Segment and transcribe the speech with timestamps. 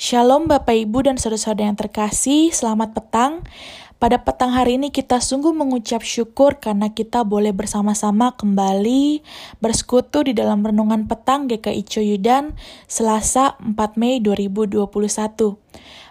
[0.00, 3.44] Shalom Bapak Ibu dan saudara-saudara yang terkasih, selamat petang.
[4.00, 9.20] Pada petang hari ini kita sungguh mengucap syukur karena kita boleh bersama-sama kembali
[9.60, 12.56] bersekutu di dalam renungan petang GKI Coyudan
[12.88, 14.88] Selasa 4 Mei 2021.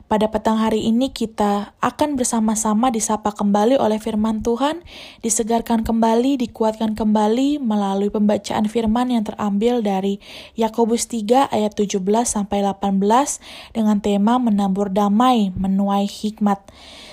[0.09, 4.81] Pada petang hari ini kita akan bersama-sama disapa kembali oleh firman Tuhan,
[5.21, 10.17] disegarkan kembali, dikuatkan kembali melalui pembacaan firman yang terambil dari
[10.57, 12.89] Yakobus 3 ayat 17 sampai 18
[13.69, 16.57] dengan tema menabur damai, menuai hikmat.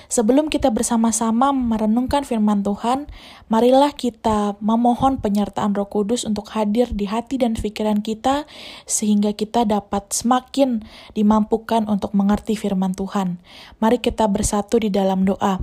[0.07, 3.11] Sebelum kita bersama-sama merenungkan firman Tuhan,
[3.51, 8.47] marilah kita memohon penyertaan Roh Kudus untuk hadir di hati dan pikiran kita
[8.87, 10.87] sehingga kita dapat semakin
[11.19, 13.43] dimampukan untuk mengerti firman Tuhan.
[13.83, 15.59] Mari kita bersatu di dalam doa.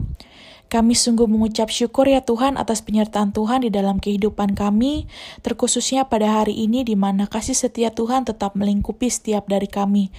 [0.71, 5.05] Kami sungguh mengucap syukur ya Tuhan atas penyertaan Tuhan di dalam kehidupan kami,
[5.45, 10.09] terkhususnya pada hari ini di mana kasih setia Tuhan tetap melingkupi setiap dari kami.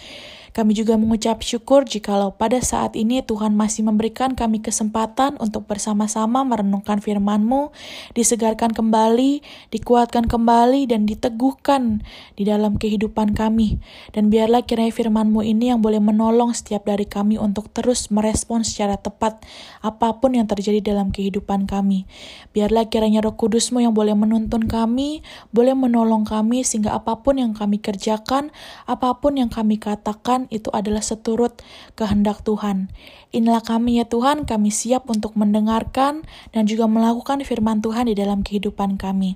[0.55, 6.47] Kami juga mengucap syukur jikalau pada saat ini Tuhan masih memberikan kami kesempatan untuk bersama-sama
[6.47, 7.75] merenungkan firman-Mu,
[8.15, 9.43] disegarkan kembali,
[9.75, 12.07] dikuatkan kembali, dan diteguhkan
[12.39, 13.83] di dalam kehidupan kami.
[14.15, 18.95] Dan biarlah kiranya firman-Mu ini yang boleh menolong setiap dari kami untuk terus merespon secara
[18.95, 19.43] tepat
[19.83, 22.09] apa pun yang terjadi dalam kehidupan kami.
[22.55, 27.53] Biarlah kiranya roh kudus-Mu yang boleh menuntun kami, boleh menolong kami sehingga apa pun yang
[27.53, 31.61] kami kerjakan, apa pun yang kami katakan, itu adalah seturut
[31.99, 32.93] kehendak Tuhan.
[33.35, 36.23] Inilah kami ya Tuhan, kami siap untuk mendengarkan
[36.55, 39.35] dan juga melakukan firman Tuhan di dalam kehidupan kami.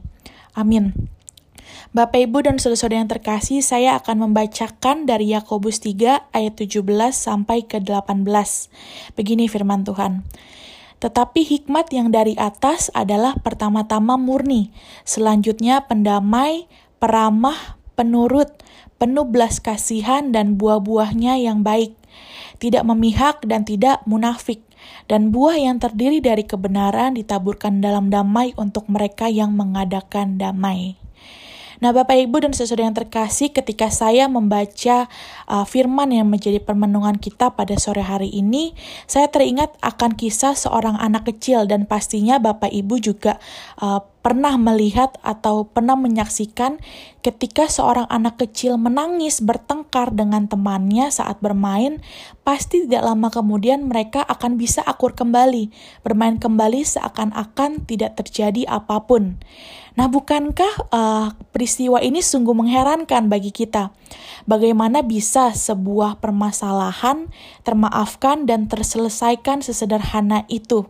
[0.54, 1.08] Amin.
[1.88, 6.84] Bapak Ibu dan saudara-saudara yang terkasih, saya akan membacakan dari Yakobus 3 ayat 17
[7.16, 8.28] sampai ke 18.
[9.16, 10.24] Begini firman Tuhan.
[10.98, 14.74] Tetapi hikmat yang dari atas adalah pertama-tama murni,
[15.06, 16.66] selanjutnya pendamai,
[16.98, 18.50] peramah, penurut,
[18.98, 21.94] penuh belas kasihan dan buah-buahnya yang baik,
[22.58, 24.58] tidak memihak dan tidak munafik,
[25.06, 30.97] dan buah yang terdiri dari kebenaran ditaburkan dalam damai untuk mereka yang mengadakan damai.
[31.78, 35.06] Nah, Bapak Ibu dan saudara yang terkasih, ketika saya membaca
[35.46, 38.74] uh, firman yang menjadi permenungan kita pada sore hari ini,
[39.06, 43.38] saya teringat akan kisah seorang anak kecil dan pastinya Bapak Ibu juga
[43.78, 46.82] uh, pernah melihat atau pernah menyaksikan
[47.22, 52.02] ketika seorang anak kecil menangis bertengkar dengan temannya saat bermain,
[52.42, 55.70] pasti tidak lama kemudian mereka akan bisa akur kembali,
[56.02, 59.38] bermain kembali seakan-akan tidak terjadi apa pun.
[59.98, 63.90] Nah, bukankah uh, peristiwa ini sungguh mengherankan bagi kita?
[64.46, 67.26] Bagaimana bisa sebuah permasalahan
[67.66, 70.86] termaafkan dan terselesaikan sesederhana itu?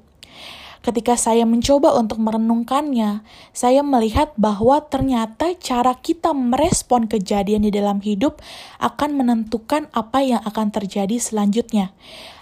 [0.88, 3.20] Ketika saya mencoba untuk merenungkannya,
[3.52, 8.40] saya melihat bahwa ternyata cara kita merespon kejadian di dalam hidup
[8.80, 11.92] akan menentukan apa yang akan terjadi selanjutnya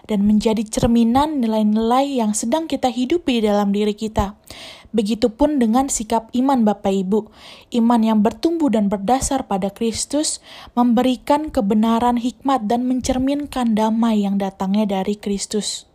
[0.06, 4.38] dan menjadi cerminan nilai-nilai yang sedang kita hidupi di dalam diri kita.
[4.94, 7.26] Begitupun dengan sikap iman Bapak Ibu.
[7.74, 10.38] Iman yang bertumbuh dan berdasar pada Kristus
[10.78, 15.90] memberikan kebenaran hikmat dan mencerminkan damai yang datangnya dari Kristus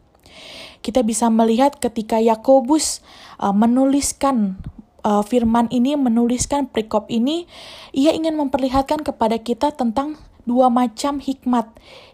[0.82, 3.06] kita bisa melihat ketika Yakobus
[3.38, 4.58] uh, menuliskan
[5.06, 7.46] uh, firman ini, menuliskan perikop ini,
[7.94, 11.70] ia ingin memperlihatkan kepada kita tentang dua macam hikmat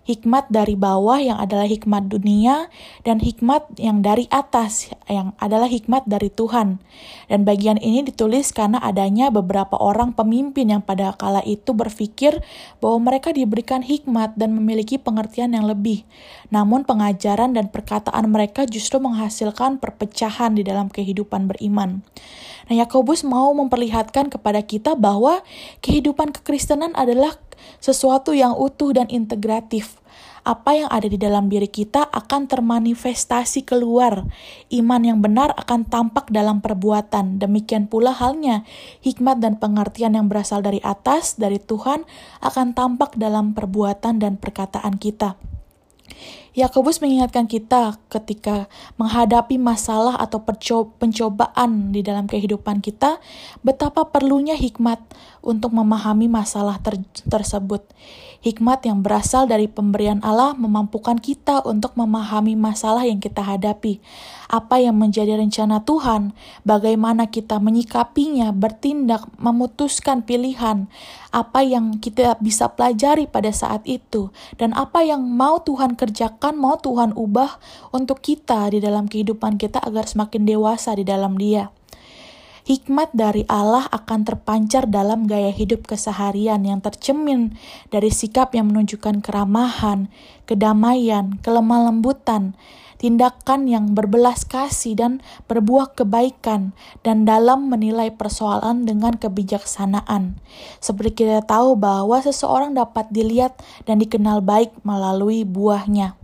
[0.07, 2.71] hikmat dari bawah yang adalah hikmat dunia
[3.03, 6.79] dan hikmat yang dari atas yang adalah hikmat dari Tuhan.
[7.27, 12.39] Dan bagian ini ditulis karena adanya beberapa orang pemimpin yang pada kala itu berpikir
[12.79, 16.07] bahwa mereka diberikan hikmat dan memiliki pengertian yang lebih.
[16.47, 21.99] Namun pengajaran dan perkataan mereka justru menghasilkan perpecahan di dalam kehidupan beriman.
[22.67, 25.39] Nah, Yakobus mau memperlihatkan kepada kita bahwa
[25.79, 27.35] kehidupan kekristenan adalah
[27.79, 29.99] sesuatu yang utuh dan integratif.
[30.47, 34.23] Apa yang ada di dalam diri kita akan termanifestasi keluar.
[34.71, 37.35] Iman yang benar akan tampak dalam perbuatan.
[37.35, 38.63] Demikian pula halnya,
[39.03, 42.07] hikmat dan pengertian yang berasal dari atas, dari Tuhan,
[42.39, 45.35] akan tampak dalam perbuatan dan perkataan kita.
[46.57, 48.65] Yakobus mengingatkan kita ketika
[48.97, 50.41] menghadapi masalah atau
[50.97, 53.21] pencobaan di dalam kehidupan kita,
[53.61, 54.97] betapa perlunya hikmat
[55.45, 56.97] untuk memahami masalah ter
[57.29, 57.85] tersebut.
[58.37, 63.97] Hikmat yang berasal dari pemberian Allah memampukan kita untuk memahami masalah yang kita hadapi,
[64.45, 70.85] apa yang menjadi rencana Tuhan, bagaimana kita menyikapinya, bertindak, memutuskan pilihan,
[71.33, 74.29] apa yang kita bisa pelajari pada saat itu,
[74.61, 77.59] dan apa yang mau Tuhan kerjakan, mau Tuhan ubah
[77.91, 81.73] untuk kita di dalam kehidupan kita agar semakin dewasa di dalam Dia.
[82.67, 87.55] hikmat dari Allah akan terpancar dalam gaya hidup keseharian yang tercemin
[87.87, 90.11] dari sikap yang menunjukkan keramahan,
[90.43, 92.59] kedamaian, kelemah lembutan,
[92.99, 96.75] tindakan yang berbelas kasih dan berbuah kebaikan,
[97.07, 100.35] dan dalam menilai persoalan dengan kebijaksanaan.
[100.83, 103.55] Seperti kita tahu bahwa seseorang dapat dilihat
[103.87, 106.19] dan dikenal baik melalui buahnya.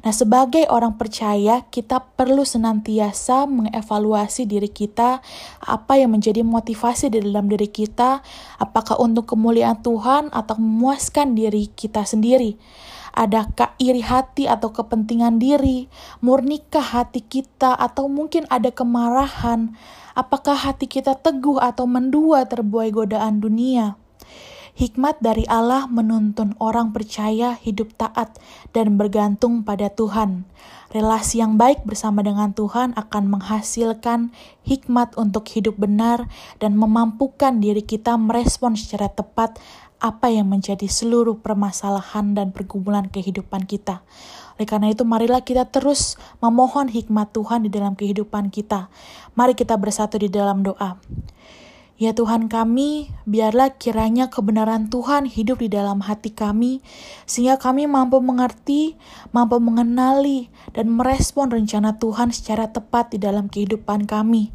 [0.00, 5.20] Nah, sebagai orang percaya, kita perlu senantiasa mengevaluasi diri kita,
[5.60, 8.24] apa yang menjadi motivasi di dalam diri kita,
[8.56, 12.56] apakah untuk kemuliaan Tuhan atau memuaskan diri kita sendiri.
[13.10, 15.90] Adakah iri hati atau kepentingan diri?
[16.22, 19.74] Murnikah hati kita atau mungkin ada kemarahan?
[20.14, 23.98] Apakah hati kita teguh atau mendua terbuai godaan dunia?
[24.80, 28.40] Hikmat dari Allah menuntun orang percaya hidup taat
[28.72, 30.48] dan bergantung pada Tuhan.
[30.88, 34.32] Relasi yang baik bersama dengan Tuhan akan menghasilkan
[34.64, 36.32] hikmat untuk hidup benar
[36.64, 39.60] dan memampukan diri kita merespon secara tepat
[40.00, 44.00] apa yang menjadi seluruh permasalahan dan pergumulan kehidupan kita.
[44.56, 48.88] Oleh karena itu, marilah kita terus memohon hikmat Tuhan di dalam kehidupan kita.
[49.36, 50.96] Mari kita bersatu di dalam doa.
[52.00, 56.80] Ya Tuhan kami, biarlah kiranya kebenaran Tuhan hidup di dalam hati kami,
[57.28, 58.96] sehingga kami mampu mengerti,
[59.36, 64.48] mampu mengenali, dan merespon rencana Tuhan secara tepat di dalam kehidupan kami.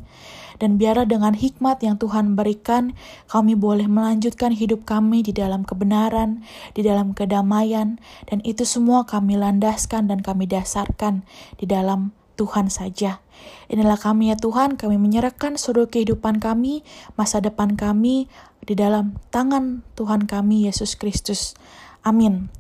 [0.58, 2.98] Dan biarlah dengan hikmat yang Tuhan berikan,
[3.30, 6.42] kami boleh melanjutkan hidup kami di dalam kebenaran,
[6.74, 11.22] di dalam kedamaian, dan itu semua kami landaskan dan kami dasarkan
[11.62, 13.24] di dalam Tuhan saja.
[13.72, 16.84] Inilah kami ya Tuhan, kami menyerahkan seluruh kehidupan kami,
[17.20, 18.30] masa depan kami
[18.64, 21.58] di dalam tangan Tuhan kami Yesus Kristus.
[22.06, 22.54] Amin.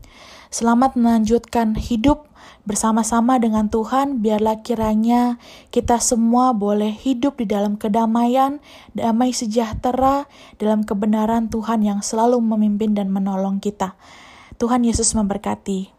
[0.49, 2.31] Selamat melanjutkan hidup
[2.65, 5.37] bersama-sama dengan Tuhan, biarlah kiranya
[5.69, 8.57] kita semua boleh hidup di dalam kedamaian,
[8.97, 10.25] damai sejahtera,
[10.57, 13.93] dalam kebenaran Tuhan yang selalu memimpin dan menolong kita.
[14.57, 15.94] Tuhan Yesus memberkati.